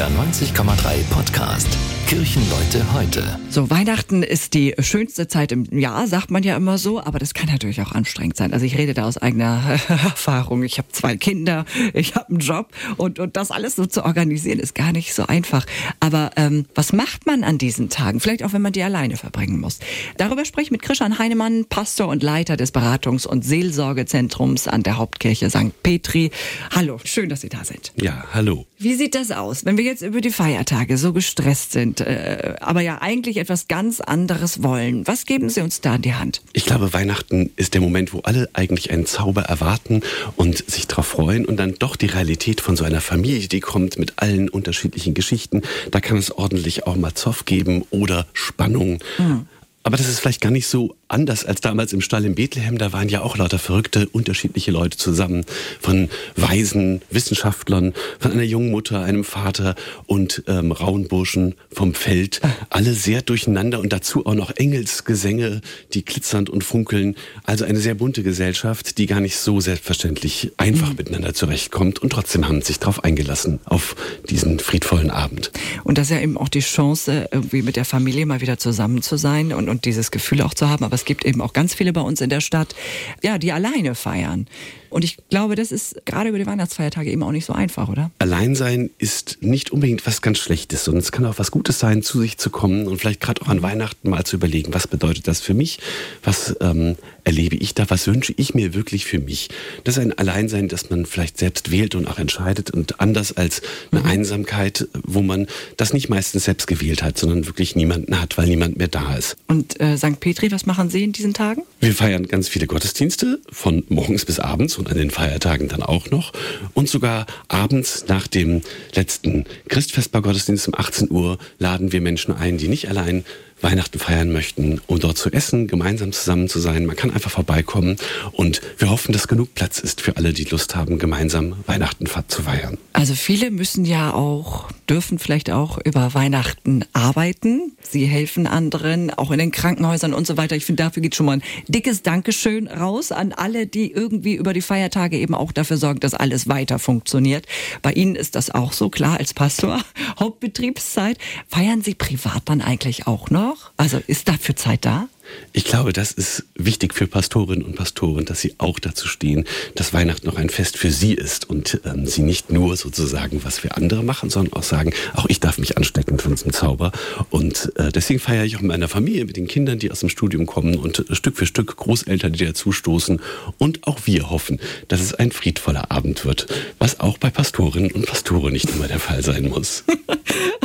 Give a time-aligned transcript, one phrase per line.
[0.00, 1.99] NDR 90,3 Podcast.
[2.10, 3.38] Kirchenleute heute.
[3.50, 7.34] So, Weihnachten ist die schönste Zeit im Jahr, sagt man ja immer so, aber das
[7.34, 8.52] kann natürlich auch anstrengend sein.
[8.52, 10.64] Also ich rede da aus eigener Erfahrung.
[10.64, 14.58] Ich habe zwei Kinder, ich habe einen Job und, und das alles so zu organisieren
[14.58, 15.64] ist gar nicht so einfach.
[16.00, 18.18] Aber ähm, was macht man an diesen Tagen?
[18.18, 19.78] Vielleicht auch, wenn man die alleine verbringen muss.
[20.16, 24.96] Darüber spreche ich mit Christian Heinemann, Pastor und Leiter des Beratungs- und Seelsorgezentrums an der
[24.96, 25.80] Hauptkirche St.
[25.84, 26.32] Petri.
[26.74, 27.92] Hallo, schön, dass Sie da sind.
[27.94, 28.66] Ja, hallo.
[28.78, 32.80] Wie sieht das aus, wenn wir jetzt über die Feiertage so gestresst sind, äh, aber
[32.80, 35.06] ja eigentlich etwas ganz anderes wollen?
[35.06, 36.42] Was geben Sie uns da in die Hand?
[36.52, 40.02] Ich glaube, Weihnachten ist der Moment, wo alle eigentlich einen Zauber erwarten
[40.36, 43.98] und sich darauf freuen und dann doch die Realität von so einer Familie, die kommt
[43.98, 45.62] mit allen unterschiedlichen Geschichten.
[45.90, 48.98] Da kann es ordentlich auch mal Zoff geben oder Spannung.
[49.18, 49.46] Mhm.
[49.82, 52.78] Aber das ist vielleicht gar nicht so anders als damals im Stall in Bethlehem.
[52.78, 55.44] Da waren ja auch lauter verrückte, unterschiedliche Leute zusammen.
[55.80, 59.74] Von Weisen, Wissenschaftlern, von einer jungen Mutter, einem Vater
[60.06, 62.40] und ähm, rauen Burschen vom Feld.
[62.70, 65.60] Alle sehr durcheinander und dazu auch noch Engelsgesänge,
[65.94, 67.16] die glitzernd und funkeln.
[67.44, 70.96] Also eine sehr bunte Gesellschaft, die gar nicht so selbstverständlich einfach mhm.
[70.96, 71.98] miteinander zurechtkommt.
[72.00, 73.96] Und trotzdem haben sich darauf eingelassen, auf
[74.28, 75.50] diesen friedvollen Abend.
[75.84, 79.02] Und das ist ja eben auch die Chance, irgendwie mit der Familie mal wieder zusammen
[79.02, 80.84] zu sein und, und dieses Gefühl auch zu haben.
[80.84, 82.74] Aber es gibt eben auch ganz viele bei uns in der Stadt,
[83.22, 84.46] ja, die alleine feiern.
[84.90, 88.10] Und ich glaube, das ist gerade über die Weihnachtsfeiertage eben auch nicht so einfach, oder?
[88.18, 92.20] Alleinsein ist nicht unbedingt was ganz Schlechtes, sondern es kann auch was Gutes sein, zu
[92.20, 95.40] sich zu kommen und vielleicht gerade auch an Weihnachten mal zu überlegen, was bedeutet das
[95.40, 95.78] für mich?
[96.24, 97.88] Was ähm, erlebe ich da?
[97.88, 99.48] Was wünsche ich mir wirklich für mich?
[99.84, 103.62] Das ist ein Alleinsein, das man vielleicht selbst wählt und auch entscheidet und anders als
[103.92, 104.06] eine mhm.
[104.06, 108.76] Einsamkeit, wo man das nicht meistens selbst gewählt hat, sondern wirklich niemanden hat, weil niemand
[108.76, 109.36] mehr da ist.
[109.46, 110.18] Und äh, St.
[110.18, 111.62] Petri, was machen Sie in diesen Tagen?
[111.80, 116.10] Wir feiern ganz viele Gottesdienste von morgens bis abends und an den Feiertagen dann auch
[116.10, 116.32] noch.
[116.74, 118.62] Und sogar abends nach dem
[118.94, 123.24] letzten Christfestbar-Gottesdienst um 18 Uhr laden wir Menschen ein, die nicht allein
[123.62, 126.86] Weihnachten feiern möchten, um dort zu essen, gemeinsam zusammen zu sein.
[126.86, 127.96] Man kann einfach vorbeikommen
[128.32, 132.42] und wir hoffen, dass genug Platz ist für alle, die Lust haben, gemeinsam Weihnachten zu
[132.42, 132.78] feiern.
[132.92, 137.72] Also viele müssen ja auch, dürfen vielleicht auch über Weihnachten arbeiten.
[137.82, 140.56] Sie helfen anderen, auch in den Krankenhäusern und so weiter.
[140.56, 144.52] Ich finde, dafür geht schon mal ein dickes Dankeschön raus an alle, die irgendwie über
[144.52, 147.46] die Feiertage eben auch dafür sorgen, dass alles weiter funktioniert.
[147.82, 149.80] Bei Ihnen ist das auch so klar als Pastor.
[150.20, 151.18] Hauptbetriebszeit.
[151.48, 153.49] Feiern Sie privat dann eigentlich auch noch?
[153.50, 153.70] Noch?
[153.76, 155.08] Also ist dafür Zeit da?
[155.52, 159.44] Ich glaube, das ist wichtig für Pastorinnen und Pastoren, dass sie auch dazu stehen,
[159.76, 163.60] dass Weihnachten noch ein Fest für sie ist und ähm, sie nicht nur sozusagen was
[163.60, 166.90] für andere machen, sondern auch sagen, auch ich darf mich anstecken von diesem Zauber.
[167.30, 170.08] Und äh, deswegen feiere ich auch mit meiner Familie, mit den Kindern, die aus dem
[170.08, 173.20] Studium kommen und äh, Stück für Stück Großeltern, die dazustoßen.
[173.58, 176.46] Und auch wir hoffen, dass es ein friedvoller Abend wird,
[176.78, 179.84] was auch bei Pastorinnen und Pastoren nicht immer der Fall sein muss.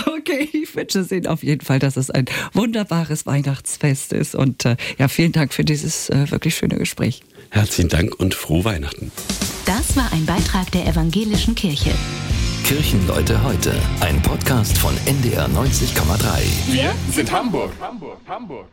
[0.75, 4.65] okay, ich wünsche es Ihnen auf jeden Fall, dass es ein wunderbares Weihnachtsfest ist und
[4.65, 7.21] äh, ja, vielen Dank für dieses äh, wirklich schöne Gespräch.
[7.49, 9.11] Herzlichen Dank und frohe Weihnachten.
[9.65, 11.91] Das war ein Beitrag der Evangelischen Kirche.
[12.63, 16.73] Kirchenleute heute, ein Podcast von NDR 90,3.
[16.73, 17.71] Wir sind Hamburg.
[17.79, 18.67] Hamburg, Hamburg.